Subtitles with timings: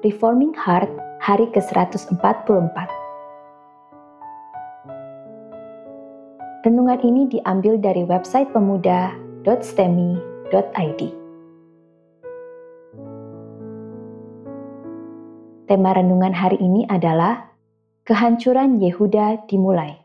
[0.00, 0.88] Reforming Heart
[1.20, 2.72] hari ke-144.
[6.64, 11.00] Renungan ini diambil dari website pemuda.stemi.id.
[15.68, 17.52] Tema renungan hari ini adalah
[18.08, 20.00] Kehancuran Yehuda dimulai.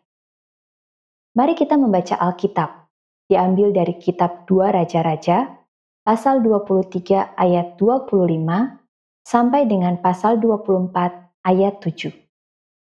[1.40, 2.92] Mari kita membaca Alkitab.
[3.32, 5.56] Diambil dari kitab 2 Raja-Raja
[6.04, 8.84] pasal 23 ayat 25
[9.26, 10.94] sampai dengan pasal 24
[11.42, 12.14] ayat 7.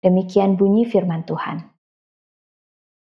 [0.06, 1.66] Demikian bunyi firman Tuhan.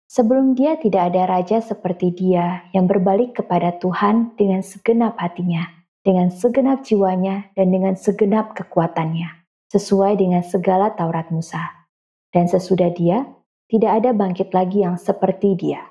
[0.07, 5.67] Sebelum dia tidak ada raja seperti dia yang berbalik kepada Tuhan dengan segenap hatinya,
[6.07, 9.27] dengan segenap jiwanya, dan dengan segenap kekuatannya,
[9.75, 11.91] sesuai dengan segala Taurat Musa.
[12.31, 13.27] Dan sesudah dia,
[13.67, 15.83] tidak ada bangkit lagi yang seperti dia.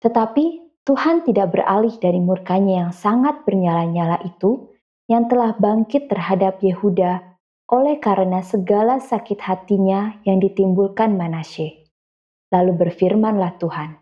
[0.00, 4.73] Tetapi Tuhan tidak beralih dari murkanya yang sangat bernyala-nyala itu
[5.10, 7.36] yang telah bangkit terhadap Yehuda
[7.68, 11.88] oleh karena segala sakit hatinya yang ditimbulkan Manasye.
[12.52, 13.98] Lalu berfirmanlah Tuhan,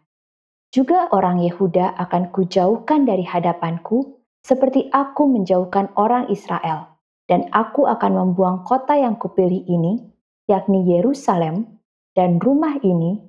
[0.73, 6.98] juga orang Yehuda akan kujauhkan dari hadapanku seperti aku menjauhkan orang Israel,
[7.30, 10.03] dan aku akan membuang kota yang kupilih ini,
[10.50, 11.78] yakni Yerusalem,
[12.17, 13.23] dan rumah ini,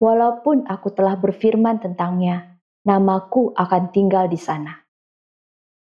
[0.00, 4.83] walaupun aku telah berfirman tentangnya namaku akan tinggal di sana.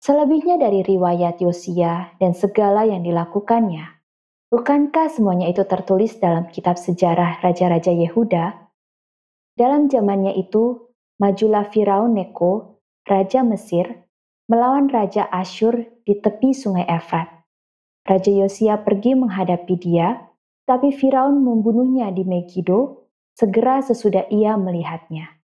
[0.03, 4.03] Selebihnya dari riwayat Yosia dan segala yang dilakukannya,
[4.51, 8.67] bukankah semuanya itu tertulis dalam kitab sejarah Raja-Raja Yehuda?
[9.55, 10.91] Dalam zamannya itu,
[11.23, 14.03] majulah Firaun Neko, Raja Mesir,
[14.51, 17.31] melawan Raja Asyur di tepi sungai Efrat.
[18.03, 20.19] Raja Yosia pergi menghadapi dia,
[20.67, 23.07] tapi Firaun membunuhnya di Megiddo
[23.39, 25.42] segera sesudah ia melihatnya.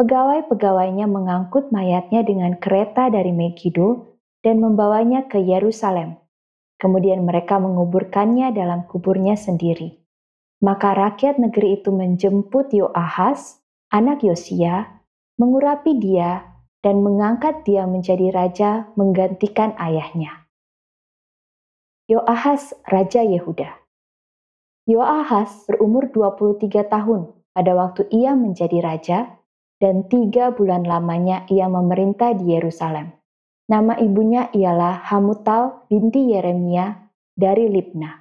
[0.00, 6.16] Pegawai-pegawainya mengangkut mayatnya dengan kereta dari Megiddo dan membawanya ke Yerusalem.
[6.80, 10.00] Kemudian mereka menguburkannya dalam kuburnya sendiri.
[10.64, 13.60] Maka rakyat negeri itu menjemput Yoahas,
[13.92, 15.04] anak Yosia,
[15.36, 16.48] mengurapi dia
[16.80, 20.48] dan mengangkat dia menjadi raja menggantikan ayahnya.
[22.08, 23.68] Yoahas Raja Yehuda
[24.88, 29.39] Yoahas berumur 23 tahun pada waktu ia menjadi raja
[29.80, 33.16] dan tiga bulan lamanya ia memerintah di Yerusalem.
[33.66, 38.12] Nama ibunya ialah Hamutal binti Yeremia dari Libna.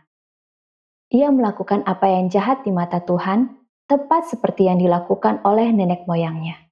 [1.11, 3.59] Ia melakukan apa yang jahat di mata Tuhan,
[3.89, 6.69] tepat seperti yang dilakukan oleh nenek moyangnya.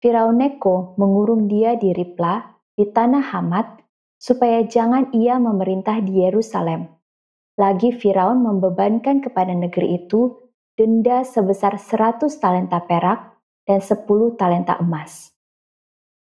[0.00, 3.82] Firaun Neko mengurung dia di Ripla, di tanah Hamat,
[4.16, 6.88] supaya jangan ia memerintah di Yerusalem.
[7.58, 10.46] Lagi Firaun membebankan kepada negeri itu
[10.78, 13.35] denda sebesar 100 talenta perak
[13.66, 14.06] dan 10
[14.38, 15.34] talenta emas.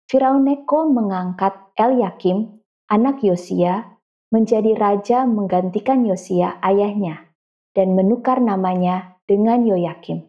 [0.09, 2.59] Firaun Neko mengangkat El Yakim,
[2.89, 3.97] anak Yosia,
[4.33, 7.31] menjadi raja menggantikan Yosia ayahnya
[7.71, 10.25] dan menukar namanya dengan Yoyakim.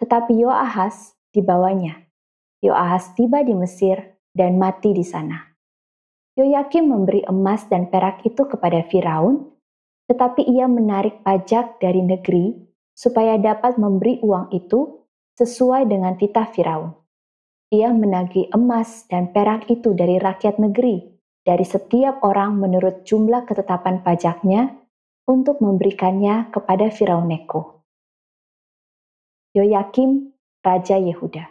[0.00, 2.02] Tetapi Yoahas dibawanya.
[2.60, 5.52] Yoahas tiba di Mesir dan mati di sana.
[6.32, 9.52] Yoyakim memberi emas dan perak itu kepada Firaun,
[10.08, 12.56] tetapi ia menarik pajak dari negeri
[12.96, 15.01] supaya dapat memberi uang itu
[15.42, 16.94] sesuai dengan titah Firaun.
[17.74, 21.02] Ia menagih emas dan perak itu dari rakyat negeri,
[21.42, 24.78] dari setiap orang menurut jumlah ketetapan pajaknya,
[25.26, 27.82] untuk memberikannya kepada Firaun Neko.
[29.54, 31.50] Yoyakim, Raja Yehuda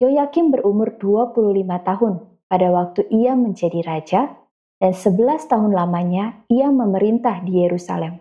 [0.00, 2.14] Yoyakim berumur 25 tahun
[2.48, 4.20] pada waktu ia menjadi raja,
[4.82, 8.18] dan 11 tahun lamanya ia memerintah di Yerusalem.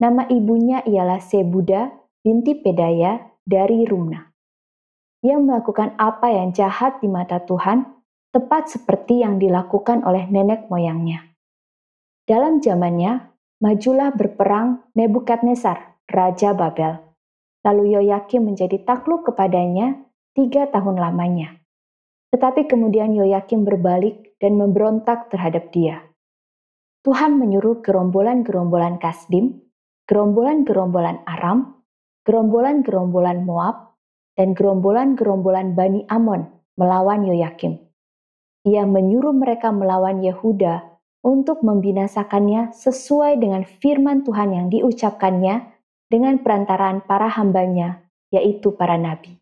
[0.00, 1.92] Nama ibunya ialah Sebuda
[2.24, 4.20] binti Pedaya dari Rumna.
[5.22, 7.86] Ia melakukan apa yang jahat di mata Tuhan,
[8.34, 11.22] tepat seperti yang dilakukan oleh nenek moyangnya.
[12.26, 13.30] Dalam zamannya,
[13.62, 16.98] majulah berperang Nebukadnezar, Raja Babel.
[17.62, 19.94] Lalu Yoyakim menjadi takluk kepadanya
[20.34, 21.62] tiga tahun lamanya.
[22.34, 26.02] Tetapi kemudian Yoyakim berbalik dan memberontak terhadap dia.
[27.06, 29.62] Tuhan menyuruh gerombolan-gerombolan Kasdim,
[30.10, 31.81] gerombolan-gerombolan Aram,
[32.22, 33.92] gerombolan-gerombolan Moab,
[34.36, 36.48] dan gerombolan-gerombolan Bani Amon
[36.80, 37.76] melawan Yoyakim.
[38.64, 40.86] Ia menyuruh mereka melawan Yehuda
[41.22, 45.70] untuk membinasakannya sesuai dengan firman Tuhan yang diucapkannya
[46.08, 49.38] dengan perantaraan para hambanya, yaitu para nabi.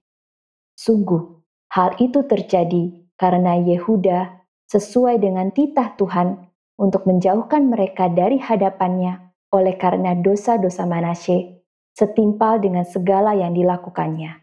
[0.75, 4.41] Sungguh, hal itu terjadi karena Yehuda
[4.73, 6.49] sesuai dengan titah Tuhan
[6.81, 9.21] untuk menjauhkan mereka dari hadapannya
[9.53, 11.60] oleh karena dosa-dosa Manasye
[11.95, 14.43] setimpal dengan segala yang dilakukannya,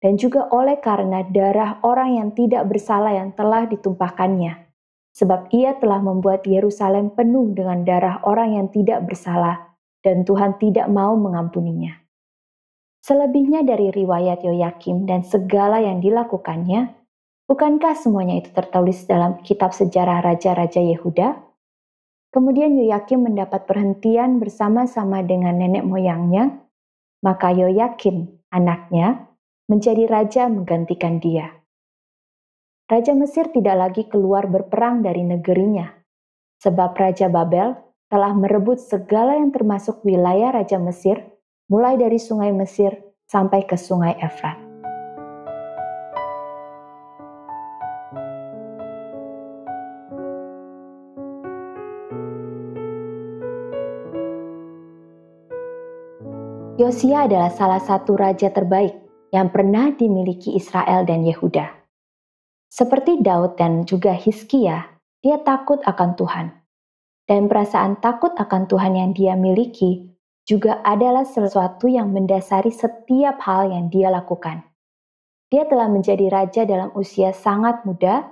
[0.00, 4.68] dan juga oleh karena darah orang yang tidak bersalah yang telah ditumpahkannya,
[5.14, 10.90] sebab ia telah membuat Yerusalem penuh dengan darah orang yang tidak bersalah, dan Tuhan tidak
[10.92, 12.04] mau mengampuninya.
[13.04, 16.88] Selebihnya dari riwayat Yoyakim dan segala yang dilakukannya,
[17.44, 21.36] bukankah semuanya itu tertulis dalam kitab sejarah Raja-Raja Yehuda?
[22.32, 26.63] Kemudian Yoyakim mendapat perhentian bersama-sama dengan nenek moyangnya,
[27.24, 29.32] maka Yoyakim, anaknya,
[29.64, 31.56] menjadi raja menggantikan dia.
[32.84, 35.88] Raja Mesir tidak lagi keluar berperang dari negerinya,
[36.60, 37.72] sebab Raja Babel
[38.12, 41.24] telah merebut segala yang termasuk wilayah Raja Mesir,
[41.72, 42.92] mulai dari sungai Mesir
[43.24, 44.63] sampai ke sungai Efrat.
[56.84, 58.92] Yosia adalah salah satu raja terbaik
[59.32, 61.64] yang pernah dimiliki Israel dan Yehuda.
[62.68, 64.92] Seperti Daud dan juga Hizkia,
[65.24, 66.52] dia takut akan Tuhan.
[67.24, 70.12] Dan perasaan takut akan Tuhan yang dia miliki
[70.44, 74.60] juga adalah sesuatu yang mendasari setiap hal yang dia lakukan.
[75.48, 78.28] Dia telah menjadi raja dalam usia sangat muda,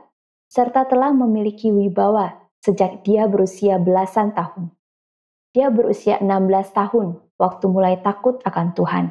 [0.53, 4.77] serta telah memiliki wibawa sejak dia berusia belasan tahun.
[5.57, 6.29] Dia berusia 16
[6.77, 9.11] tahun waktu mulai takut akan Tuhan,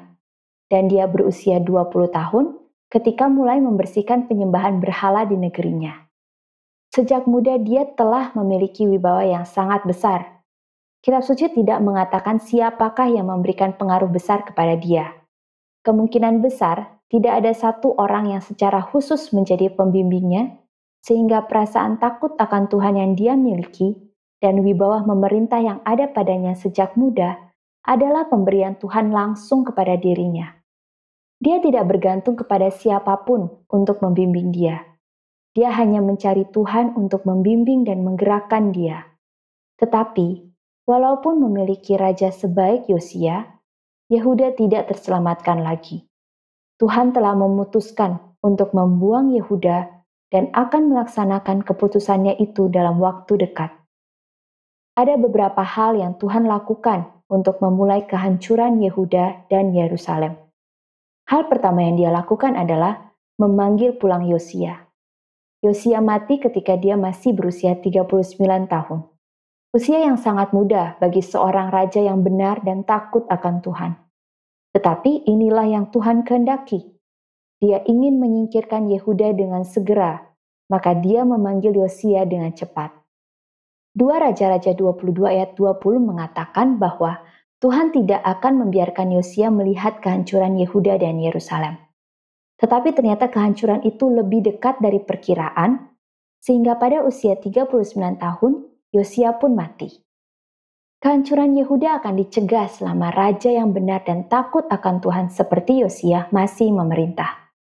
[0.72, 2.56] dan dia berusia 20 tahun
[2.88, 6.08] ketika mulai membersihkan penyembahan berhala di negerinya.
[6.96, 10.44] Sejak muda dia telah memiliki wibawa yang sangat besar.
[11.04, 15.12] Kitab suci tidak mengatakan siapakah yang memberikan pengaruh besar kepada dia.
[15.84, 20.62] Kemungkinan besar tidak ada satu orang yang secara khusus menjadi pembimbingnya,
[21.04, 23.98] sehingga perasaan takut akan Tuhan yang dia miliki
[24.40, 27.51] dan wibawa memerintah yang ada padanya sejak muda
[27.82, 30.54] adalah pemberian Tuhan langsung kepada dirinya.
[31.42, 34.86] Dia tidak bergantung kepada siapa pun untuk membimbing dia.
[35.58, 39.10] Dia hanya mencari Tuhan untuk membimbing dan menggerakkan dia.
[39.82, 40.46] Tetapi,
[40.86, 43.50] walaupun memiliki raja sebaik Yosia,
[44.14, 46.06] Yehuda tidak terselamatkan lagi.
[46.78, 53.74] Tuhan telah memutuskan untuk membuang Yehuda dan akan melaksanakan keputusannya itu dalam waktu dekat.
[54.96, 60.36] Ada beberapa hal yang Tuhan lakukan untuk memulai kehancuran Yehuda dan Yerusalem.
[61.32, 64.84] Hal pertama yang dia lakukan adalah memanggil pulang Yosia.
[65.64, 68.36] Yosia mati ketika dia masih berusia 39
[68.68, 69.00] tahun.
[69.72, 73.92] Usia yang sangat muda bagi seorang raja yang benar dan takut akan Tuhan.
[74.76, 76.84] Tetapi inilah yang Tuhan kehendaki.
[77.64, 80.20] Dia ingin menyingkirkan Yehuda dengan segera,
[80.68, 83.01] maka dia memanggil Yosia dengan cepat.
[83.92, 87.20] Dua Raja-Raja 22 ayat 20 mengatakan bahwa
[87.60, 91.76] Tuhan tidak akan membiarkan Yosia melihat kehancuran Yehuda dan Yerusalem.
[92.56, 95.92] Tetapi ternyata kehancuran itu lebih dekat dari perkiraan,
[96.40, 98.52] sehingga pada usia 39 tahun,
[98.96, 99.92] Yosia pun mati.
[101.04, 106.72] Kehancuran Yehuda akan dicegah selama raja yang benar dan takut akan Tuhan seperti Yosia masih
[106.72, 107.52] memerintah.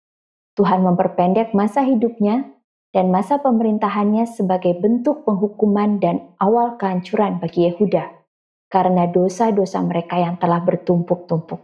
[0.54, 2.59] Tuhan memperpendek masa hidupnya
[2.90, 8.20] dan masa pemerintahannya sebagai bentuk penghukuman dan awal kehancuran bagi Yehuda
[8.70, 11.58] karena dosa-dosa mereka yang telah bertumpuk-tumpuk.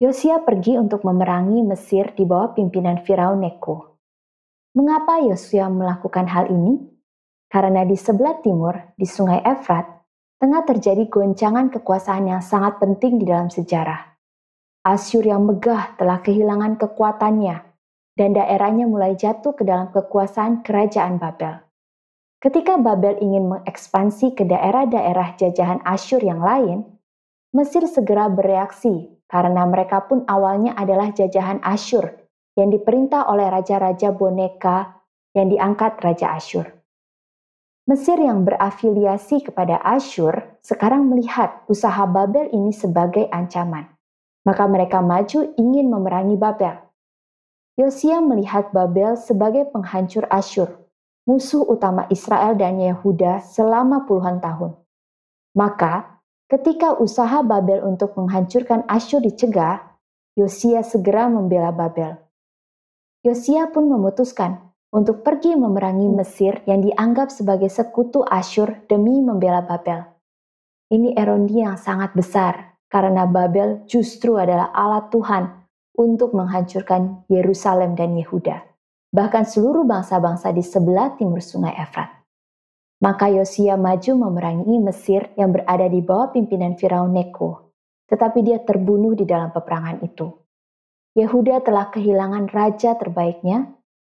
[0.00, 4.00] Yosia pergi untuk memerangi Mesir di bawah pimpinan Firaun Neko.
[4.74, 6.80] Mengapa Yosia melakukan hal ini?
[7.46, 9.84] Karena di sebelah timur, di sungai Efrat,
[10.40, 14.16] tengah terjadi goncangan kekuasaan yang sangat penting di dalam sejarah.
[14.82, 17.71] Asyur yang megah telah kehilangan kekuatannya,
[18.16, 21.64] dan daerahnya mulai jatuh ke dalam kekuasaan kerajaan Babel.
[22.42, 26.82] Ketika Babel ingin mengekspansi ke daerah-daerah jajahan Asyur yang lain,
[27.52, 32.10] Mesir segera bereaksi karena mereka pun awalnya adalah jajahan Asyur
[32.56, 35.00] yang diperintah oleh raja-raja boneka
[35.32, 36.68] yang diangkat Raja Asyur.
[37.82, 43.90] Mesir yang berafiliasi kepada Asyur sekarang melihat usaha Babel ini sebagai ancaman.
[44.42, 46.78] Maka mereka maju ingin memerangi Babel.
[47.80, 50.82] Yosia melihat Babel sebagai penghancur Asyur
[51.22, 54.74] musuh utama Israel dan Yehuda selama puluhan tahun.
[55.54, 56.18] Maka,
[56.50, 59.94] ketika usaha Babel untuk menghancurkan Asyur dicegah,
[60.34, 62.18] Yosia segera membela Babel.
[63.22, 64.58] Yosia pun memutuskan
[64.90, 70.02] untuk pergi memerangi Mesir yang dianggap sebagai sekutu Asyur demi membela Babel.
[70.90, 75.61] Ini erondi yang sangat besar karena Babel justru adalah alat Tuhan
[75.96, 78.72] untuk menghancurkan Yerusalem dan Yehuda
[79.12, 82.08] bahkan seluruh bangsa-bangsa di sebelah timur sungai Efrat.
[83.04, 87.76] Maka Yosia maju memerangi Mesir yang berada di bawah pimpinan Firaun Neko,
[88.08, 90.32] tetapi dia terbunuh di dalam peperangan itu.
[91.12, 93.68] Yehuda telah kehilangan raja terbaiknya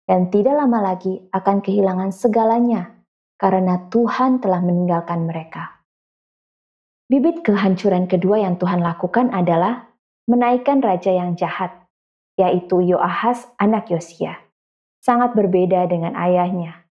[0.08, 3.04] dan tidak lama lagi akan kehilangan segalanya
[3.36, 5.84] karena Tuhan telah meninggalkan mereka.
[7.10, 9.85] Bibit kehancuran kedua yang Tuhan lakukan adalah
[10.26, 11.72] menaikkan raja yang jahat,
[12.38, 14.42] yaitu Yoahas anak Yosia.
[15.02, 16.86] Sangat berbeda dengan ayahnya.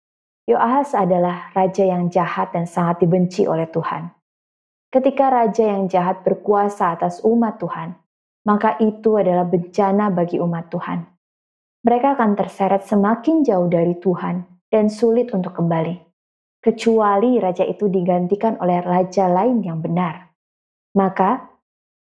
[0.44, 4.12] Yoahas adalah raja yang jahat dan sangat dibenci oleh Tuhan.
[4.92, 7.96] Ketika raja yang jahat berkuasa atas umat Tuhan,
[8.44, 11.08] maka itu adalah bencana bagi umat Tuhan.
[11.82, 15.96] Mereka akan terseret semakin jauh dari Tuhan dan sulit untuk kembali,
[16.60, 20.30] kecuali raja itu digantikan oleh raja lain yang benar.
[20.94, 21.51] Maka,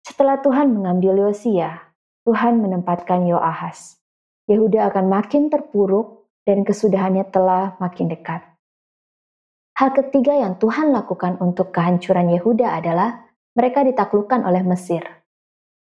[0.06, 1.82] setelah Tuhan mengambil Yosia,
[2.22, 3.98] Tuhan menempatkan Yoahas.
[4.46, 8.38] Yehuda akan makin terpuruk dan kesudahannya telah makin dekat.
[9.74, 13.26] Hal ketiga yang Tuhan lakukan untuk kehancuran Yehuda adalah
[13.58, 15.02] mereka ditaklukkan oleh Mesir.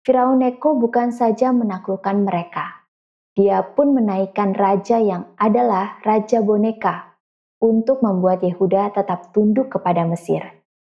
[0.05, 2.85] Firaun Neko bukan saja menaklukkan mereka,
[3.33, 7.17] dia pun menaikkan raja yang adalah raja boneka
[7.57, 10.45] untuk membuat Yehuda tetap tunduk kepada Mesir,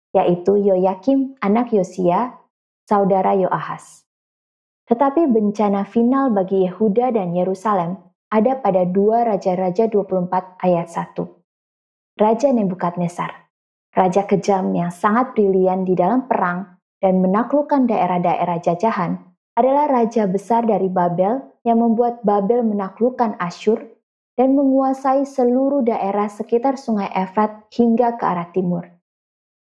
[0.09, 2.40] yaitu Yoyakim anak Yosia,
[2.91, 4.03] saudara Yoahas.
[4.91, 7.95] Tetapi bencana final bagi Yehuda dan Yerusalem
[8.27, 12.19] ada pada 2 Raja-Raja 24 ayat 1.
[12.19, 13.31] Raja Nebukadnezar,
[13.95, 19.15] raja kejam yang sangat brilian di dalam perang dan menaklukkan daerah-daerah jajahan,
[19.55, 23.79] adalah raja besar dari Babel yang membuat Babel menaklukkan Asyur
[24.35, 28.91] dan menguasai seluruh daerah sekitar sungai Efrat hingga ke arah timur.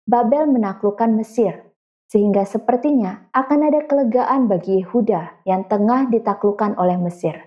[0.09, 1.70] Babel menaklukkan Mesir,
[2.11, 7.39] sehingga sepertinya akan ada kelegaan bagi Yehuda yang tengah ditaklukkan oleh Mesir.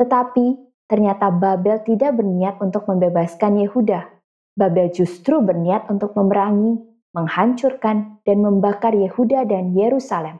[0.00, 4.06] Tetapi Ternyata Babel tidak berniat untuk membebaskan Yehuda.
[4.54, 6.78] Babel justru berniat untuk memerangi,
[7.10, 10.38] menghancurkan, dan membakar Yehuda dan Yerusalem,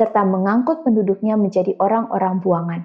[0.00, 2.82] serta mengangkut penduduknya menjadi orang-orang buangan.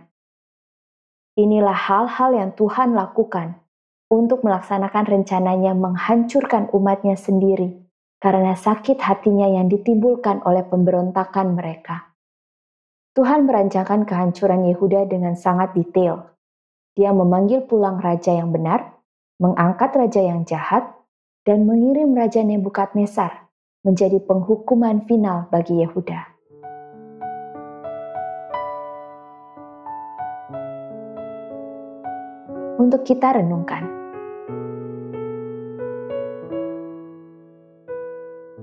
[1.40, 3.56] Inilah hal-hal yang Tuhan lakukan
[4.12, 7.87] untuk melaksanakan rencananya menghancurkan umatnya sendiri
[8.18, 12.14] karena sakit hatinya yang ditimbulkan oleh pemberontakan mereka.
[13.18, 16.38] Tuhan merancangkan kehancuran Yehuda dengan sangat detail,
[16.98, 18.98] dia memanggil pulang raja yang benar,
[19.38, 20.98] mengangkat raja yang jahat,
[21.46, 23.48] dan mengirim Raja Nebukadnezar
[23.88, 26.36] menjadi penghukuman final bagi Yehuda.
[32.78, 34.07] Untuk kita renungkan,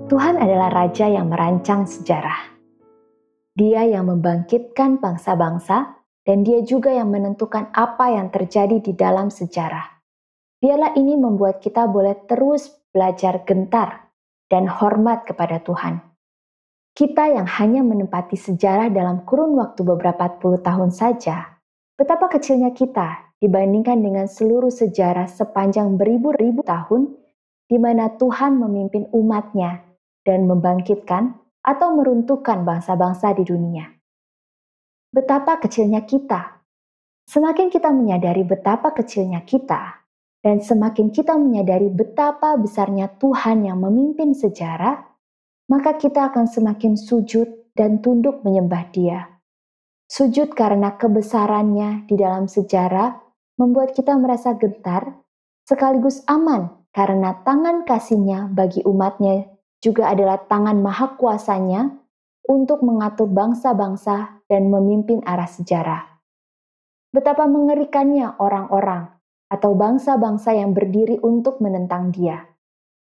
[0.05, 2.53] Tuhan adalah Raja yang merancang sejarah.
[3.57, 5.97] Dia yang membangkitkan bangsa-bangsa
[6.29, 10.05] dan dia juga yang menentukan apa yang terjadi di dalam sejarah.
[10.61, 14.13] Biarlah ini membuat kita boleh terus belajar gentar
[14.53, 16.05] dan hormat kepada Tuhan.
[16.93, 21.49] Kita yang hanya menempati sejarah dalam kurun waktu beberapa puluh tahun saja,
[21.97, 27.09] betapa kecilnya kita dibandingkan dengan seluruh sejarah sepanjang beribu-ribu tahun
[27.73, 29.94] di mana Tuhan memimpin umatnya
[30.27, 33.95] dan membangkitkan atau meruntuhkan bangsa-bangsa di dunia
[35.15, 36.67] betapa kecilnya kita.
[37.25, 40.03] Semakin kita menyadari betapa kecilnya kita,
[40.43, 45.07] dan semakin kita menyadari betapa besarnya Tuhan yang memimpin sejarah,
[45.71, 49.31] maka kita akan semakin sujud dan tunduk menyembah Dia.
[50.11, 53.17] Sujud karena kebesarannya di dalam sejarah
[53.57, 55.15] membuat kita merasa gentar,
[55.65, 59.49] sekaligus aman karena tangan kasihnya bagi umatnya
[59.85, 61.93] juga adalah tangan maha kuasanya
[62.49, 66.09] untuk mengatur bangsa-bangsa dan memimpin arah sejarah.
[67.13, 69.13] Betapa mengerikannya orang-orang
[69.53, 72.49] atau bangsa-bangsa yang berdiri untuk menentang Dia.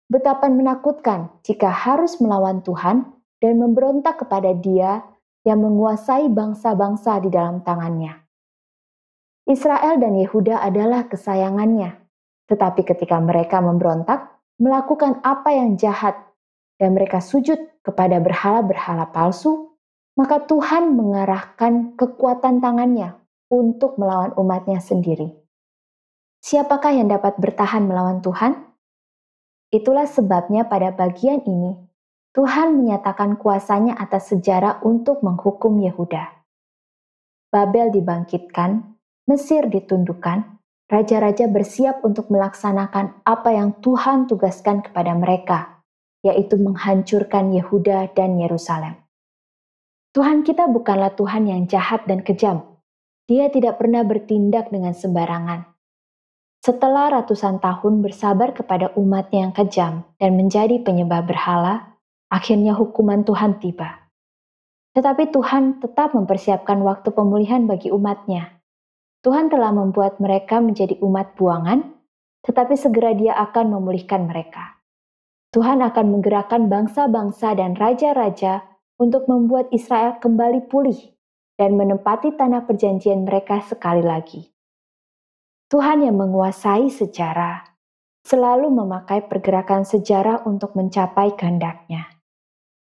[0.08, 3.04] Betapa menakutkan jika harus melawan Tuhan
[3.38, 5.04] dan memberontak kepada Dia
[5.44, 8.16] yang menguasai bangsa-bangsa di dalam tangannya.
[9.46, 11.98] Israel dan Yehuda adalah kesayangannya,
[12.46, 14.30] tetapi ketika mereka memberontak,
[14.62, 16.14] melakukan apa yang jahat,
[16.82, 19.78] dan mereka sujud kepada berhala-berhala palsu,
[20.18, 23.14] maka Tuhan mengarahkan kekuatan tangannya
[23.46, 25.30] untuk melawan umatnya sendiri.
[26.42, 28.58] Siapakah yang dapat bertahan melawan Tuhan?
[29.70, 31.78] Itulah sebabnya pada bagian ini,
[32.34, 36.34] Tuhan menyatakan kuasanya atas sejarah untuk menghukum Yehuda.
[37.54, 38.98] Babel dibangkitkan,
[39.30, 40.58] Mesir ditundukkan,
[40.90, 45.81] raja-raja bersiap untuk melaksanakan apa yang Tuhan tugaskan kepada mereka
[46.22, 48.98] yaitu menghancurkan Yehuda dan Yerusalem.
[50.14, 52.62] Tuhan kita bukanlah Tuhan yang jahat dan kejam.
[53.26, 55.66] Dia tidak pernah bertindak dengan sembarangan.
[56.62, 61.98] Setelah ratusan tahun bersabar kepada umatnya yang kejam dan menjadi penyembah berhala,
[62.30, 64.06] akhirnya hukuman Tuhan tiba.
[64.94, 68.62] Tetapi Tuhan tetap mempersiapkan waktu pemulihan bagi umatnya.
[69.26, 72.02] Tuhan telah membuat mereka menjadi umat buangan
[72.42, 74.81] tetapi segera Dia akan memulihkan mereka.
[75.52, 78.64] Tuhan akan menggerakkan bangsa-bangsa dan raja-raja
[78.96, 80.96] untuk membuat Israel kembali pulih
[81.60, 84.48] dan menempati tanah perjanjian mereka sekali lagi.
[85.68, 87.68] Tuhan yang menguasai sejarah
[88.24, 92.08] selalu memakai pergerakan sejarah untuk mencapai kehendaknya.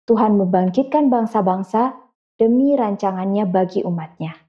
[0.07, 1.99] Tuhan membangkitkan bangsa-bangsa
[2.39, 4.47] demi rancangannya bagi umatnya.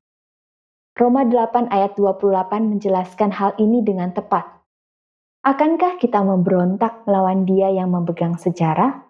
[0.94, 4.61] Roma 8 ayat 28 menjelaskan hal ini dengan tepat.
[5.42, 9.10] Akankah kita memberontak melawan Dia yang memegang sejarah?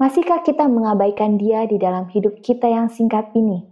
[0.00, 3.68] Masihkah kita mengabaikan Dia di dalam hidup kita yang singkat ini?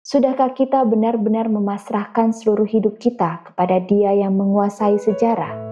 [0.00, 5.67] Sudahkah kita benar-benar memasrahkan seluruh hidup kita kepada Dia yang menguasai sejarah?